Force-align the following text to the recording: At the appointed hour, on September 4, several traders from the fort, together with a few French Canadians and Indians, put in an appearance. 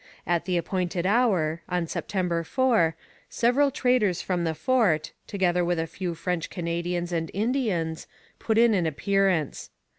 At 0.25 0.45
the 0.45 0.57
appointed 0.57 1.05
hour, 1.05 1.61
on 1.69 1.85
September 1.85 2.43
4, 2.43 2.95
several 3.29 3.69
traders 3.69 4.19
from 4.19 4.45
the 4.45 4.55
fort, 4.55 5.11
together 5.27 5.63
with 5.63 5.77
a 5.77 5.85
few 5.85 6.15
French 6.15 6.49
Canadians 6.49 7.11
and 7.11 7.29
Indians, 7.35 8.07
put 8.39 8.57
in 8.57 8.73
an 8.73 8.87
appearance. 8.87 9.69